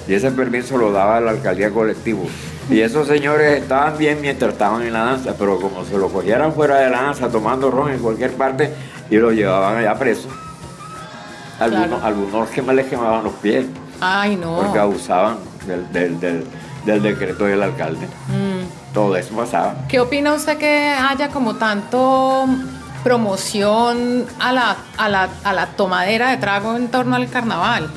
Y 0.06 0.14
ese 0.14 0.30
permiso 0.32 0.76
lo 0.76 0.92
daba 0.92 1.20
la 1.20 1.30
alcaldía 1.30 1.70
colectivo. 1.70 2.26
Y 2.70 2.80
esos 2.80 3.06
señores 3.08 3.62
estaban 3.62 3.96
bien 3.98 4.18
mientras 4.20 4.52
estaban 4.52 4.82
en 4.82 4.92
la 4.92 5.04
danza, 5.04 5.34
pero 5.38 5.58
como 5.58 5.84
se 5.84 5.96
lo 5.98 6.08
cogieran 6.08 6.52
fuera 6.52 6.78
de 6.78 6.90
la 6.90 7.02
danza 7.02 7.28
tomando 7.28 7.70
ron 7.70 7.90
en 7.92 7.98
cualquier 8.00 8.32
parte 8.32 8.70
y 9.10 9.16
lo 9.16 9.32
llevaban 9.32 9.78
allá 9.78 9.94
preso. 9.98 10.28
Algunos, 11.64 11.88
Claro. 11.88 12.04
algunos 12.06 12.48
que 12.50 12.62
les 12.62 12.86
quemaban 12.86 13.24
los 13.24 13.32
pies 13.34 13.66
Ay, 14.00 14.36
no. 14.36 14.56
porque 14.56 14.78
abusaban 14.78 15.36
del, 15.66 15.90
del- 15.92 16.20
del- 16.20 16.46
del 16.84 17.02
decreto 17.02 17.44
del 17.44 17.62
alcalde. 17.62 18.06
Mm. 18.28 18.92
Todo 18.92 19.16
eso 19.16 19.34
pasaba. 19.34 19.74
¿Qué 19.88 19.98
opina 20.00 20.34
usted 20.34 20.58
que 20.58 20.88
haya 20.90 21.28
como 21.28 21.54
tanto 21.56 22.46
promoción 23.02 24.26
a 24.40 24.52
la, 24.52 24.76
a 24.98 25.08
la, 25.08 25.28
a 25.44 25.52
la 25.52 25.66
tomadera 25.68 26.30
de 26.30 26.36
trago 26.36 26.76
en 26.76 26.88
torno 26.88 27.16
al 27.16 27.28
carnaval? 27.28 27.88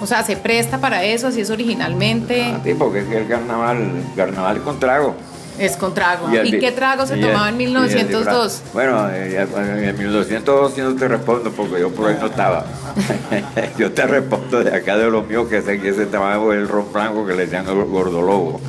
O 0.00 0.06
sea, 0.06 0.22
¿se 0.24 0.36
presta 0.36 0.78
para 0.78 1.04
eso? 1.04 1.30
¿Si 1.30 1.40
es 1.40 1.50
originalmente? 1.50 2.54
Sí, 2.64 2.74
porque 2.74 3.00
es 3.00 3.06
que 3.06 3.18
el 3.18 3.28
carnaval, 3.28 3.76
el 3.78 4.04
carnaval 4.16 4.60
con 4.62 4.78
trago. 4.80 5.14
Es 5.58 5.76
con 5.76 5.94
trago. 5.94 6.28
¿Y 6.32 6.58
qué 6.58 6.72
trago 6.72 7.06
se 7.06 7.16
tomaba 7.16 7.48
en 7.48 7.60
y 7.60 7.64
el 7.64 7.70
1902? 7.70 8.52
disfraz. 8.52 8.72
Bueno, 8.72 9.08
eh, 9.10 9.46
en 9.56 9.98
1902 9.98 10.74
sí 10.74 10.80
no 10.80 10.94
te 10.94 11.08
respondo 11.08 11.50
porque 11.52 11.80
yo 11.80 11.90
por 11.90 12.08
ahí 12.08 12.16
no 12.18 12.26
estaba. 12.26 12.64
yo 13.78 13.92
te 13.92 14.06
respondo 14.06 14.64
de 14.64 14.74
acá 14.74 14.96
de 14.96 15.10
los 15.10 15.26
míos 15.26 15.48
que 15.48 15.62
sé 15.62 15.80
que 15.80 15.92
se 15.92 16.06
tomaba 16.06 16.54
el 16.54 16.68
ron 16.68 16.92
blanco 16.92 17.26
que 17.26 17.34
le 17.34 17.44
decían 17.44 17.68
el 17.68 17.84
gordolobo. 17.84 18.60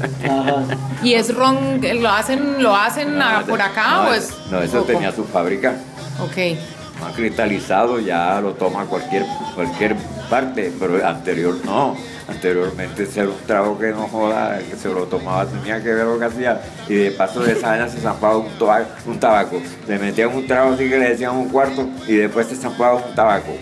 ¿Y 1.01 1.13
es 1.13 1.33
ron, 1.33 1.81
lo 2.01 2.09
hacen, 2.09 2.61
lo 2.61 2.75
hacen 2.75 3.19
por 3.47 3.61
acá 3.61 4.03
no, 4.03 4.09
o 4.09 4.13
es...? 4.13 4.33
No, 4.51 4.61
eso 4.61 4.81
o 4.81 4.83
tenía 4.83 5.11
su 5.11 5.23
fábrica. 5.23 5.75
Ok. 6.21 6.57
Más 7.01 7.13
cristalizado 7.15 7.99
ya 7.99 8.39
lo 8.39 8.53
toma 8.53 8.85
cualquier, 8.85 9.25
cualquier 9.55 9.95
parte, 10.29 10.71
pero 10.79 11.05
anterior 11.05 11.55
no. 11.65 11.95
Anteriormente 12.27 13.07
era 13.15 13.27
un 13.27 13.37
trago 13.45 13.77
que 13.77 13.87
no 13.91 14.07
joda, 14.07 14.57
que 14.59 14.77
se 14.77 14.87
lo 14.87 15.05
tomaba, 15.05 15.45
tenía 15.45 15.83
que 15.83 15.93
ver 15.93 16.05
lo 16.05 16.17
que 16.17 16.25
hacía. 16.25 16.61
Y 16.87 16.95
de 16.95 17.11
paso 17.11 17.41
de 17.41 17.53
esa 17.53 17.69
vaina 17.69 17.89
se 17.89 17.99
zampaba 17.99 18.37
un, 18.37 19.19
tabaco. 19.19 19.61
Le 19.87 19.99
metían 19.99 20.33
un 20.33 20.47
trago 20.47 20.73
así 20.73 20.89
que 20.89 20.97
le 20.97 21.09
decían 21.09 21.35
un 21.35 21.49
cuarto 21.49 21.87
y 22.07 22.15
después 22.15 22.47
se 22.47 22.55
zampaba 22.55 22.95
un 22.95 23.15
tabaco. 23.15 23.53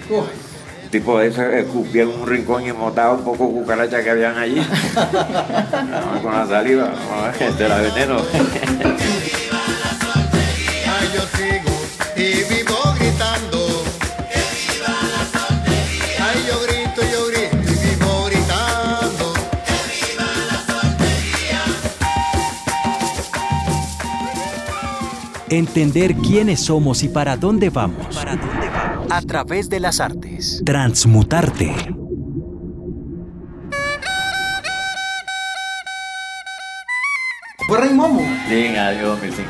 Tipo 0.91 1.19
de 1.19 1.27
eso, 1.27 1.41
escupía 1.43 2.03
en 2.03 2.09
un 2.09 2.27
rincón 2.27 2.65
y 2.65 2.71
botaba 2.71 3.13
un 3.13 3.23
poco 3.23 3.47
de 3.47 3.53
cucaracha 3.53 4.03
que 4.03 4.09
habían 4.09 4.37
allí. 4.37 4.61
No, 4.61 6.21
con 6.21 6.33
la 6.33 6.45
saliva, 6.45 6.91
no, 6.91 7.55
de 7.57 7.69
la 7.69 7.77
veneno. 7.77 8.17
Ay, 10.85 11.09
yo 11.13 11.21
sigo 11.37 11.70
Entender 25.51 26.15
quiénes 26.15 26.61
somos 26.61 27.03
y 27.03 27.09
para 27.09 27.35
dónde 27.35 27.69
vamos. 27.69 28.17
A 29.09 29.21
través 29.21 29.69
de 29.69 29.81
las 29.81 29.99
artes. 29.99 30.61
Transmutarte. 30.65 31.75
¿Fue 37.67 37.77
Rey 37.79 37.93
Momo? 37.93 38.21
Sí, 38.47 38.65
en 38.65 38.71
el 38.73 38.79
año 38.79 39.07
2005. 39.09 39.49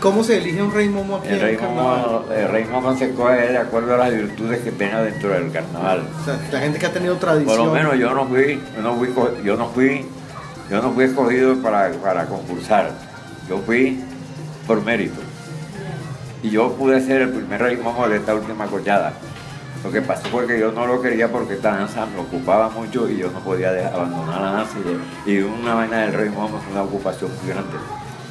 ¿Cómo 0.00 0.22
se 0.22 0.38
elige 0.38 0.62
un 0.62 0.72
Rey 0.72 0.88
Momo 0.88 1.16
aquí 1.16 1.28
El 1.28 1.34
en 1.34 1.40
rey, 1.40 1.54
el 1.54 1.60
carnaval? 1.60 2.00
momo, 2.06 2.24
el 2.32 2.48
rey 2.48 2.64
momo 2.64 2.96
se 2.96 3.12
coge 3.14 3.48
de 3.52 3.58
acuerdo 3.58 3.94
a 3.94 3.98
las 3.98 4.12
virtudes 4.12 4.60
que 4.60 4.72
tenga 4.72 5.02
dentro 5.02 5.30
del 5.30 5.50
carnaval. 5.50 6.02
O 6.20 6.24
sea, 6.24 6.38
la 6.52 6.60
gente 6.60 6.78
que 6.78 6.86
ha 6.86 6.92
tenido 6.92 7.16
tradición. 7.16 7.56
Por 7.56 7.66
lo 7.66 7.72
menos 7.72 7.96
yo 7.98 8.12
no 8.14 8.26
fui, 8.26 8.60
yo 8.76 8.82
no 8.82 8.94
fui, 8.96 9.08
yo 9.44 9.56
no 9.56 9.68
fui, 9.70 10.04
yo 10.70 10.82
no 10.82 10.92
fui 10.92 11.04
escogido 11.04 11.56
para, 11.62 11.90
para 11.92 12.26
concursar. 12.26 12.90
Yo 13.48 13.58
fui 13.64 14.00
por 14.66 14.84
mérito. 14.84 15.20
Y 16.46 16.50
yo 16.50 16.72
pude 16.74 17.00
ser 17.00 17.22
el 17.22 17.30
primer 17.30 17.60
rey 17.60 17.76
momo 17.76 18.06
de 18.08 18.18
esta 18.18 18.34
última 18.34 18.66
cochada. 18.66 19.12
Lo 19.82 19.90
que 19.90 20.00
pasó 20.00 20.28
fue 20.28 20.46
que 20.46 20.58
yo 20.60 20.70
no 20.70 20.86
lo 20.86 21.00
quería 21.02 21.28
porque 21.30 21.54
esta 21.54 21.76
danza 21.76 22.06
me 22.06 22.20
ocupaba 22.20 22.68
mucho 22.68 23.08
y 23.08 23.16
yo 23.18 23.30
no 23.30 23.40
podía 23.40 23.72
dejar- 23.72 23.94
abandonar 23.94 24.40
la 24.40 24.50
danza. 24.52 24.76
Y, 25.26 25.30
y 25.32 25.38
una 25.42 25.74
vaina 25.74 26.02
del 26.02 26.12
rey 26.12 26.28
momo 26.30 26.58
es 26.58 26.72
una 26.72 26.82
ocupación 26.82 27.30
muy 27.42 27.50
grande. 27.52 27.76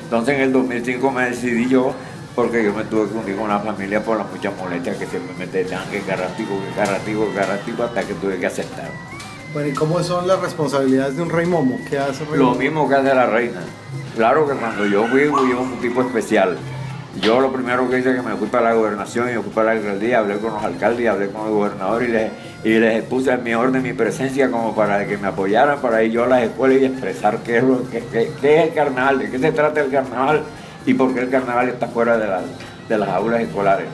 Entonces 0.03 0.36
en 0.36 0.41
el 0.41 0.53
2005 0.53 1.12
me 1.12 1.29
decidí 1.29 1.67
yo 1.67 1.93
porque 2.36 2.63
yo 2.63 2.74
me 2.74 2.84
tuve 2.86 3.10
que 3.10 3.17
unir 3.17 3.36
con 3.38 3.50
la 3.50 3.60
familia 3.60 4.03
por 4.03 4.17
las 4.17 4.29
muchas 4.31 4.53
molestias 4.57 4.98
que 4.98 5.05
siempre 5.07 5.34
me 5.38 5.48
tenían 5.48 5.84
que 5.89 6.00
carratico, 6.01 6.51
que 6.69 6.75
carratico, 6.81 7.27
que 7.29 7.34
carratico 7.39 7.84
hasta 7.84 8.03
que 8.03 8.13
tuve 8.15 8.38
que 8.38 8.45
aceptar. 8.45 8.89
Bueno, 9.53 9.69
¿y 9.69 9.74
cómo 9.74 10.01
son 10.03 10.27
las 10.27 10.39
responsabilidades 10.41 11.15
de 11.15 11.22
un 11.22 11.29
Rey 11.29 11.45
Momo? 11.45 11.79
¿Qué 11.89 11.98
hace 11.98 12.25
Rey 12.25 12.38
Lo 12.38 12.45
Momo? 12.48 12.60
mismo 12.60 12.89
que 12.89 12.95
hace 12.95 13.13
la 13.15 13.25
reina. 13.25 13.62
Claro 14.15 14.48
que 14.48 14.53
cuando 14.55 14.86
yo 14.86 15.05
fui, 15.07 15.24
fui 15.25 15.51
un 15.53 15.79
tipo 15.81 16.01
especial. 16.01 16.57
Yo 17.22 17.39
lo 17.39 17.51
primero 17.51 17.89
que 17.89 18.00
hice 18.00 18.10
es 18.12 18.15
que 18.17 18.22
me 18.22 18.36
fui 18.36 18.48
para 18.48 18.69
la 18.69 18.74
gobernación 18.75 19.29
y 19.29 19.34
me 19.34 19.39
fui 19.41 19.51
para 19.51 19.74
la 19.74 19.79
alcaldía, 19.79 20.19
hablé 20.19 20.38
con 20.38 20.53
los 20.53 20.63
alcaldes, 20.63 21.07
hablé 21.07 21.29
con 21.29 21.48
el 21.48 21.53
gobernador 21.53 22.03
y 22.03 22.07
les, 22.10 22.31
y 22.63 22.69
les 22.77 23.03
puse 23.03 23.31
en 23.31 23.43
mi 23.43 23.53
orden 23.53 23.81
mi 23.81 23.93
presencia 23.93 24.51
como 24.51 24.75
para 24.75 25.05
que 25.07 25.17
me 25.17 25.27
apoyaran 25.29 25.79
para 25.79 26.03
ir 26.03 26.12
yo 26.12 26.25
a 26.25 26.27
las 26.27 26.43
escuelas 26.43 26.79
y 26.81 26.86
expresar 26.86 27.38
qué 27.39 27.57
es, 27.57 27.63
el 28.43 28.74
carnaval, 28.74 29.19
de 29.19 29.31
qué 29.31 29.39
se 29.39 29.51
trata 29.53 29.79
el 29.81 29.89
carnaval 29.91 30.43
y 30.86 30.93
por 30.93 31.13
qué 31.13 31.22
el 31.22 31.29
carnaval 31.29 31.69
está 31.69 31.88
fuera 31.88 32.17
de, 32.17 32.27
las- 32.27 32.43
de 32.89 32.98
las 32.98 33.10
aulas 33.10 33.41
escolares. 33.41 33.88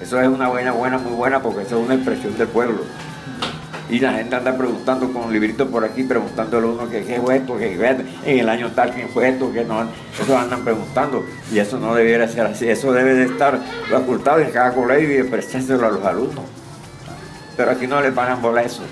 Eso 0.00 0.20
es 0.20 0.28
una 0.28 0.48
buena, 0.48 0.72
buena, 0.72 0.98
muy 0.98 1.12
buena 1.12 1.40
porque 1.40 1.62
eso 1.62 1.78
es 1.80 1.84
una 1.86 1.94
expresión 1.94 2.36
del 2.36 2.48
pueblo. 2.48 2.80
Y 3.90 4.00
la 4.00 4.12
gente 4.12 4.36
anda 4.36 4.54
preguntando 4.56 5.10
con 5.12 5.32
libritos 5.32 5.66
por 5.68 5.82
aquí, 5.84 6.02
preguntándole 6.02 6.66
a 6.66 6.70
uno 6.70 6.90
que 6.90 7.04
qué 7.04 7.18
fue 7.20 7.36
esto, 7.36 7.56
que 7.56 7.70
qué- 7.76 8.04
en 8.32 8.38
el 8.40 8.48
año 8.48 8.70
tal 8.72 8.92
quién 8.92 9.08
fue 9.08 9.30
esto, 9.30 9.50
que 9.50 9.64
no. 9.64 9.82
Eso 10.20 10.36
andan 10.38 10.62
preguntando. 10.62 11.24
Y 11.50 11.58
eso 11.58 11.78
no 11.78 11.94
debiera 11.94 12.28
ser 12.28 12.46
así. 12.46 12.68
Eso 12.68 12.92
debe 12.92 13.14
de 13.14 13.24
estar 13.24 13.58
ocultado 13.96 14.40
en 14.40 14.50
cada 14.50 14.74
colegio 14.74 15.10
y 15.10 15.16
expresárselo 15.18 15.86
a 15.86 15.90
los 15.90 16.04
alumnos. 16.04 16.44
Pero 17.56 17.70
aquí 17.70 17.86
no 17.86 18.00
le 18.02 18.12
pagan 18.12 18.42
bola 18.42 18.62
eso. 18.62 18.82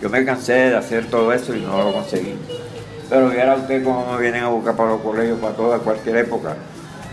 Yo 0.00 0.08
me 0.08 0.24
cansé 0.24 0.52
de 0.52 0.76
hacer 0.76 1.06
todo 1.06 1.32
eso 1.32 1.54
y 1.54 1.60
no 1.60 1.76
lo 1.82 1.92
conseguí. 1.92 2.36
Pero 3.10 3.28
viera 3.30 3.56
usted 3.56 3.82
cómo 3.82 4.12
me 4.12 4.20
vienen 4.22 4.44
a 4.44 4.48
buscar 4.48 4.76
para 4.76 4.90
los 4.90 5.00
colegios 5.00 5.38
para 5.40 5.54
toda 5.54 5.78
cualquier 5.80 6.18
época. 6.18 6.54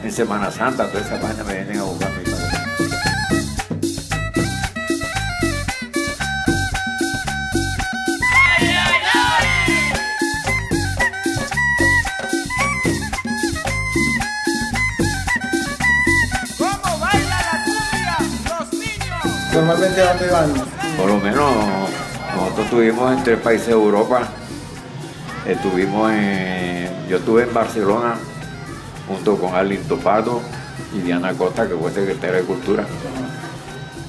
En 0.03 0.11
Semana 0.11 0.51
Santa, 0.51 0.87
toda 0.91 1.03
esa 1.03 1.17
vaina 1.19 1.43
me 1.43 1.55
vienen 1.55 1.79
a 1.79 1.83
buscar. 1.83 2.26
Normalmente, 19.57 20.01
¿a 20.01 20.13
dónde 20.13 20.29
van? 20.31 20.53
Por 20.97 21.07
lo 21.09 21.17
menos 21.17 21.51
nosotros 22.35 22.65
estuvimos 22.65 23.17
en 23.17 23.23
tres 23.23 23.39
países 23.39 23.67
de 23.67 23.73
Europa. 23.73 24.27
Estuvimos 25.47 26.11
yo 27.09 27.17
estuve 27.17 27.43
en 27.43 27.53
Barcelona 27.53 28.15
junto 29.07 29.37
con 29.37 29.55
Arlindo 29.55 29.97
Pardo 29.97 30.41
y 30.93 30.99
Diana 30.99 31.33
Costa, 31.33 31.67
que 31.67 31.73
fue 31.75 31.91
secretaria 31.91 32.37
de 32.37 32.43
Cultura. 32.43 32.85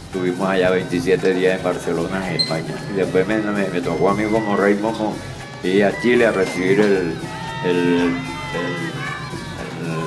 Estuvimos 0.06 0.48
allá 0.48 0.70
27 0.70 1.32
días 1.34 1.58
en 1.58 1.64
Barcelona, 1.64 2.28
en 2.28 2.40
España. 2.42 2.74
Y 2.92 2.96
después 2.96 3.26
me, 3.26 3.38
me- 3.38 3.80
tocó 3.80 4.10
a 4.10 4.14
mí 4.14 4.24
como 4.24 4.54
rey 4.56 4.74
momo 4.74 5.14
ir 5.62 5.84
a 5.84 5.98
Chile 6.02 6.26
a 6.26 6.32
recibir 6.32 6.80
el, 6.80 7.14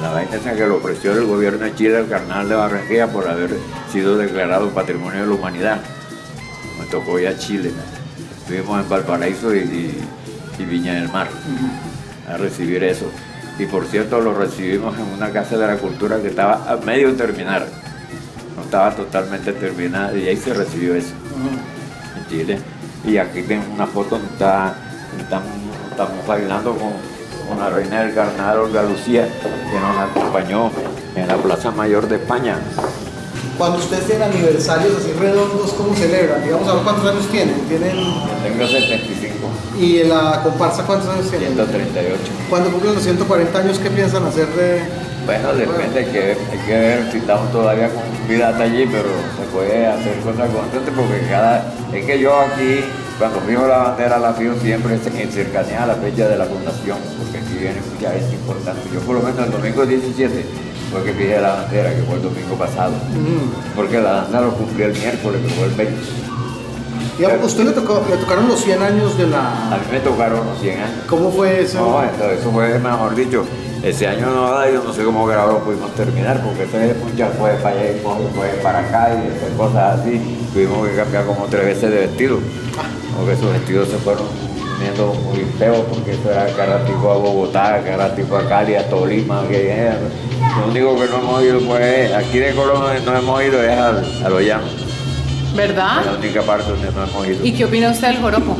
la 0.02 0.12
vaina 0.12 0.38
que 0.54 0.56
le 0.60 0.70
ofreció 0.70 1.14
el 1.14 1.26
gobierno 1.26 1.60
de 1.66 1.74
Chile 1.76 1.98
al 1.98 2.08
carnaval 2.08 2.50
de 2.50 2.56
Barranquilla 2.56 3.08
por 3.08 3.28
haber 3.28 3.58
sido 3.92 4.18
declarado 4.18 4.70
Patrimonio 4.70 5.22
de 5.22 5.28
la 5.28 5.34
Humanidad. 5.34 5.80
Me 6.80 6.86
tocó 6.88 7.20
ir 7.20 7.28
a 7.28 7.38
Chile. 7.38 7.72
Estuvimos 8.42 8.82
en 8.82 8.90
Valparaíso 8.90 9.54
y, 9.56 9.60
y- 9.60 10.02
y 10.60 10.66
Viña 10.66 10.94
del 10.96 11.10
Mar 11.10 11.28
a 12.30 12.38
recibir 12.38 12.84
eso. 12.84 13.06
Y 13.60 13.66
por 13.66 13.86
cierto, 13.86 14.20
lo 14.22 14.34
recibimos 14.34 14.96
en 14.98 15.06
una 15.14 15.30
casa 15.32 15.58
de 15.58 15.68
la 15.68 15.76
cultura 15.78 16.20
que 16.22 16.28
estaba 16.30 16.70
a 16.72 16.78
medio 16.78 17.14
terminar. 17.16 17.68
No 18.56 18.64
estaba 18.64 18.92
totalmente 18.96 19.54
terminada 19.54 20.14
y 20.18 20.28
ahí 20.28 20.38
se 20.38 20.54
recibió 20.54 20.96
eso 20.96 21.14
en 22.18 22.28
Chile. 22.30 22.60
Y 23.06 23.18
aquí 23.18 23.42
tengo 23.44 23.64
una 23.74 23.88
foto 23.88 24.18
donde 24.18 24.28
está- 24.34 24.76
estamos, 25.20 25.50
estamos 25.90 26.28
bailando 26.28 26.76
con, 26.76 26.92
con 27.48 27.60
la 27.60 27.70
reina 27.70 28.02
del 28.04 28.14
carnaval, 28.14 28.60
Olga 28.60 28.84
Lucía, 28.84 29.28
que 29.42 29.80
nos 29.80 29.98
acompañó 30.10 30.72
en 31.16 31.28
la 31.28 31.36
Plaza 31.38 31.72
Mayor 31.72 32.08
de 32.08 32.18
España. 32.18 32.58
Cuando 33.62 33.77
ustedes 33.77 34.08
tienen 34.08 34.24
aniversarios 34.24 34.98
así 34.98 35.13
redondos, 35.13 35.74
¿cómo 35.74 35.94
celebran? 35.94 36.44
Digamos, 36.44 36.68
ahora 36.68 36.82
cuántos 36.82 37.12
años 37.12 37.27
tienen. 37.27 37.53
¿Tienen 37.70 37.94
Tengo 38.41 38.65
75, 38.65 39.48
¿Y 39.80 40.00
en 40.00 40.10
la 40.10 40.41
comparsa 40.41 40.82
cuántos 40.82 41.08
años 41.10 41.30
tienen? 41.30 41.53
138. 41.53 42.18
Cuando 42.50 42.72
cumplen 42.72 42.96
los 42.96 43.03
140 43.03 43.60
años, 43.60 43.77
¿qué 43.77 43.91
piensan 43.91 44.25
hacer 44.25 44.48
de...? 44.48 44.82
Bueno, 45.27 45.53
depende, 45.53 46.00
hay 46.00 46.06
que, 46.06 46.38
hay 46.51 46.58
que 46.65 46.74
ver 46.74 47.12
si 47.12 47.20
estamos 47.20 47.51
todavía 47.51 47.89
con 47.89 48.01
vida 48.27 48.50
hasta 48.50 48.63
allí, 48.63 48.88
pero 48.88 49.10
se 49.38 49.46
puede 49.53 49.86
hacer 49.86 50.18
cosas 50.22 50.50
constantes 50.50 50.94
porque 50.96 51.22
cada... 51.30 51.72
Es 51.94 52.03
que 52.03 52.20
yo 52.20 52.41
aquí, 52.41 52.84
cuando 53.20 53.41
fijo 53.41 53.68
la 53.68 53.77
bandera, 53.77 54.18
la 54.18 54.34
fijo 54.34 54.56
siempre 54.60 54.96
en 54.96 55.32
cercanía 55.32 55.84
a 55.84 55.86
la 55.86 55.96
fecha 55.98 56.27
de 56.27 56.36
la 56.36 56.46
fundación, 56.46 56.98
porque 57.20 57.38
aquí 57.38 57.60
viene 57.60 57.77
mucha 57.94 58.10
gente 58.10 58.34
importante. 58.34 58.82
Yo 58.91 59.01
por 59.01 59.18
lo 59.18 59.22
menos 59.22 59.46
el 59.46 59.51
domingo 59.51 59.86
17 59.86 60.71
fue 60.92 61.04
que 61.04 61.14
fijé 61.14 61.40
la 61.40 61.54
bandera, 61.56 61.96
que 61.96 62.04
fue 62.04 62.16
el 62.16 62.24
domingo 62.24 62.56
pasado, 62.56 62.94
porque 63.76 64.00
la 64.00 64.12
danza 64.12 64.42
lo 64.42 64.52
cumplí 64.52 64.84
el 64.84 64.94
miércoles, 64.94 65.42
que 65.42 65.50
fue 65.50 65.66
el 65.66 65.72
20. 65.72 65.96
Digamos, 67.18 67.46
usted 67.46 67.66
le, 67.66 67.72
tocó, 67.72 68.04
le 68.10 68.18
tocaron 68.18 68.48
los 68.48 68.60
100 68.62 68.82
años 68.82 69.18
de 69.18 69.26
A 69.26 69.28
la... 69.28 69.78
mí 69.78 69.84
me 69.92 70.00
tocaron 70.00 70.46
los 70.46 70.60
100 70.60 70.80
años. 70.80 70.98
¿Cómo 71.08 71.32
fue 71.32 71.62
eso? 71.62 71.78
No, 71.80 72.04
entonces 72.04 72.40
eso 72.40 72.52
fue, 72.52 72.80
mejor 72.80 73.16
dicho, 73.16 73.46
ese 73.84 74.08
año 74.08 74.28
no 74.28 74.52
da, 74.52 74.70
yo 74.70 74.84
no 74.84 74.94
sé 74.94 75.04
cómo 75.04 75.26
grabó 75.26 75.60
pudimos 75.60 75.94
terminar, 75.96 76.42
porque 76.44 76.64
ese 76.64 76.96
muchas 76.96 77.36
fue 77.38 77.52
para 77.56 77.76
allá 77.76 77.92
y 77.92 78.00
fue 78.00 78.48
para 78.62 78.80
acá 78.80 79.10
y 79.14 79.58
cosas 79.58 80.00
así. 80.00 80.22
Tuvimos 80.54 80.88
que 80.88 80.96
cambiar 80.96 81.26
como 81.26 81.46
tres 81.46 81.66
veces 81.66 81.90
de 81.90 81.98
vestido, 82.08 82.40
porque 83.18 83.34
esos 83.34 83.52
vestidos 83.54 83.90
se 83.90 83.98
fueron 83.98 84.26
poniendo 84.82 85.14
muy 85.14 85.46
feos, 85.60 85.86
porque 85.90 86.12
eso 86.12 86.32
era 86.32 86.48
cara 86.56 86.84
tipo 86.86 87.12
a 87.12 87.18
Bogotá, 87.18 87.82
cara 87.86 88.16
tipo 88.16 88.36
a 88.36 88.48
Cali, 88.48 88.76
a 88.76 88.90
Tolima, 88.90 89.48
que 89.48 89.70
era. 89.70 89.98
Lo 90.60 90.67
único 90.67 90.96
que 91.00 91.08
no 91.10 91.17
hemos 91.20 91.43
ido, 91.43 91.60
pues, 91.62 92.13
aquí 92.13 92.39
de 92.39 92.53
Colombia 92.53 93.00
no 93.05 93.17
hemos 93.17 93.43
ido 93.43 93.63
es 93.63 93.77
al, 93.77 94.03
a 94.25 94.29
los 94.29 94.41
llanos, 94.43 94.70
es 94.74 95.55
la 95.55 95.55
¿Verdad? 95.55 96.15
única 96.17 96.41
parte 96.41 96.70
donde 96.72 96.91
no 96.91 97.03
hemos 97.03 97.27
ido. 97.27 97.46
¿Y 97.46 97.51
qué 97.53 97.65
opina 97.65 97.89
usted 97.91 98.08
del 98.10 98.17
joropo? 98.17 98.58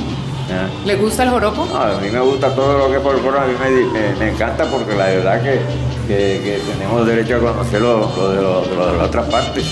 ¿Ah? 0.52 0.68
¿Le 0.86 0.96
gusta 0.96 1.24
el 1.24 1.30
joropo? 1.30 1.66
No, 1.72 1.82
a 1.82 2.00
mí 2.02 2.10
me 2.10 2.20
gusta 2.20 2.54
todo 2.56 2.78
lo 2.78 2.90
que 2.90 2.98
es 2.98 3.04
folclore, 3.04 3.40
a 3.40 3.46
mí 3.46 3.54
me, 3.60 4.00
me- 4.00 4.16
me 4.16 4.30
encanta 4.32 4.66
porque 4.66 4.96
la 4.96 5.06
verdad 5.08 5.42
que, 5.42 5.60
que- 6.08 6.42
que 6.44 6.62
tenemos 6.72 7.06
derecho 7.06 7.36
a 7.38 7.40
conocer 7.40 7.82
lo, 7.82 8.00
lo 8.16 8.30
de, 8.32 8.42
lo- 8.42 8.62
de 8.62 8.76
lo 8.76 8.88
de 8.92 8.98
las 8.98 9.08
otras 9.08 9.26
partes. 9.30 9.66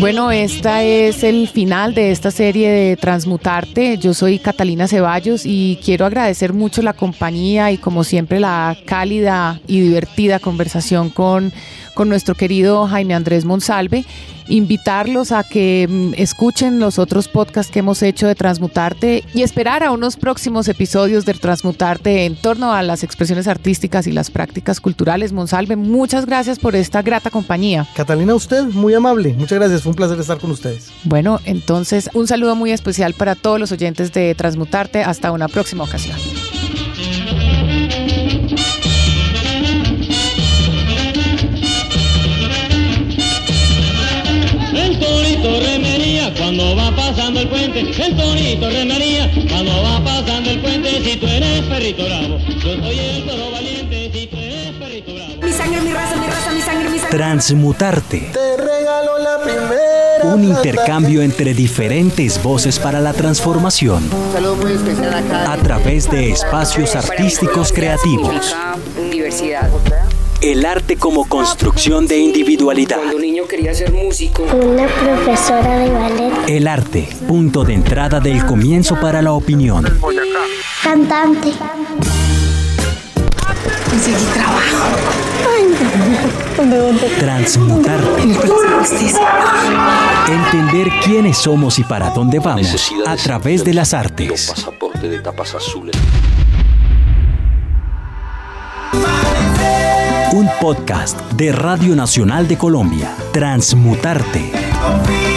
Bueno, 0.00 0.30
esta 0.30 0.82
es 0.82 1.22
el 1.24 1.46
final 1.46 1.92
de 1.92 2.10
esta 2.10 2.30
serie 2.30 2.70
de 2.70 2.96
Transmutarte. 2.96 3.98
Yo 3.98 4.14
soy 4.14 4.38
Catalina 4.38 4.88
Ceballos 4.88 5.42
y 5.44 5.78
quiero 5.84 6.06
agradecer 6.06 6.54
mucho 6.54 6.80
la 6.80 6.94
compañía 6.94 7.70
y 7.70 7.76
como 7.76 8.02
siempre 8.02 8.40
la 8.40 8.78
cálida 8.86 9.60
y 9.66 9.80
divertida 9.80 10.38
conversación 10.38 11.10
con, 11.10 11.52
con 11.92 12.08
nuestro 12.08 12.34
querido 12.34 12.86
Jaime 12.86 13.12
Andrés 13.12 13.44
Monsalve. 13.44 14.06
Invitarlos 14.50 15.32
a 15.32 15.42
que 15.44 15.86
mm, 15.88 16.14
escuchen 16.16 16.78
los 16.78 16.98
otros 16.98 17.28
podcasts 17.28 17.72
que 17.72 17.78
hemos 17.78 18.02
hecho 18.02 18.26
de 18.26 18.34
Transmutarte 18.34 19.24
y 19.32 19.42
esperar 19.42 19.82
a 19.82 19.92
unos 19.92 20.16
próximos 20.16 20.68
episodios 20.68 21.24
de 21.24 21.34
Transmutarte 21.34 22.26
en 22.26 22.36
torno 22.36 22.72
a 22.72 22.82
las 22.82 23.02
expresiones 23.02 23.48
artísticas 23.48 24.06
y 24.06 24.12
las 24.12 24.30
prácticas 24.30 24.80
culturales. 24.80 25.32
Monsalve, 25.32 25.76
muchas 25.76 26.26
gracias 26.26 26.58
por 26.58 26.76
esta 26.76 27.00
grata 27.02 27.30
compañía. 27.30 27.86
Catalina, 27.94 28.34
usted, 28.34 28.64
muy 28.64 28.92
amable. 28.92 29.32
Muchas 29.34 29.58
gracias, 29.58 29.82
fue 29.82 29.90
un 29.90 29.96
placer 29.96 30.18
estar 30.20 30.38
con 30.38 30.50
ustedes. 30.50 30.90
Bueno, 31.04 31.40
entonces 31.44 32.10
un 32.12 32.26
saludo 32.26 32.56
muy 32.56 32.72
especial 32.72 33.14
para 33.14 33.34
todos 33.34 33.58
los 33.58 33.72
oyentes 33.72 34.12
de 34.12 34.34
Transmutarte. 34.34 35.02
Hasta 35.02 35.32
una 35.32 35.48
próxima 35.48 35.84
ocasión. 35.84 36.18
El 48.00 48.16
torito 48.16 48.70
remería 48.70 49.30
cuando 49.50 49.82
va 49.82 50.02
pasando 50.02 50.50
el 50.50 50.60
puente. 50.60 51.02
Si 51.04 51.16
tú 51.18 51.26
eres 51.26 51.62
perrito 51.64 52.04
bravo, 52.04 52.38
yo 52.38 52.76
soy 52.82 52.98
el 52.98 53.26
toro 53.26 53.50
valiente. 53.50 54.10
Si 54.12 54.26
tú 54.26 54.36
eres 54.36 54.72
perrito 54.78 55.14
bravo. 55.14 55.42
Mi 55.42 55.52
sangre, 55.52 55.80
mi 55.82 55.92
raza, 55.92 56.16
mi 56.16 56.26
raza, 56.26 56.50
mi 56.52 56.62
sangre, 56.62 56.88
mi 56.88 56.98
sangre. 56.98 57.16
Transmutarte. 57.18 58.30
Te 58.32 58.56
regalo 58.56 59.18
la 59.18 59.38
primera. 59.42 60.34
Un 60.34 60.44
intercambio 60.44 61.22
entre 61.22 61.52
diferentes 61.54 62.42
voces 62.42 62.78
para 62.78 63.00
la 63.00 63.12
transformación 63.14 64.02
Saludo 64.34 64.56
muy 64.56 64.72
especial 64.72 65.14
acá. 65.14 65.50
a 65.52 65.56
través 65.56 66.10
de 66.10 66.30
espacios 66.30 66.94
artísticos 66.94 67.72
creativos. 67.72 68.54
Universidad. 68.98 69.70
El 70.42 70.64
arte 70.64 70.96
como 70.96 71.26
construcción 71.28 72.06
de 72.06 72.18
individualidad. 72.18 72.96
Cuando 72.96 73.18
niño 73.18 73.46
quería 73.46 73.74
ser 73.74 73.92
músico. 73.92 74.42
Una 74.44 74.86
profesora 74.88 75.78
de 75.78 75.90
ballet. 75.90 76.29
El 76.50 76.66
arte, 76.66 77.08
punto 77.28 77.62
de 77.62 77.74
entrada 77.74 78.18
del 78.18 78.44
comienzo 78.44 78.98
para 78.98 79.22
la 79.22 79.34
opinión. 79.34 79.84
Cantante. 80.82 81.52
Conseguí 83.88 84.24
trabajo 84.34 84.88
Transmutarte. 87.20 88.34
Justicia. 88.78 89.28
Entender 90.26 90.88
quiénes 91.04 91.36
somos 91.36 91.78
y 91.78 91.84
para 91.84 92.10
dónde 92.10 92.40
vamos 92.40 92.90
a 93.06 93.14
través 93.14 93.62
de 93.62 93.72
las 93.72 93.94
artes. 93.94 94.52
pasaportes 94.52 95.08
de 95.08 95.20
tapas 95.20 95.54
azules. 95.54 95.94
Un 100.32 100.50
podcast 100.60 101.16
de 101.30 101.52
Radio 101.52 101.94
Nacional 101.94 102.48
de 102.48 102.58
Colombia. 102.58 103.14
Transmutarte. 103.32 104.50
Confía 104.82 105.29